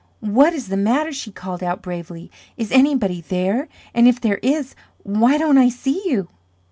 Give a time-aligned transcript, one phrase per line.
[0.33, 2.31] "What is the matter?" she called out bravely.
[2.57, 3.67] "Is anybody there?
[3.93, 6.27] and if there is, why don't I see you?"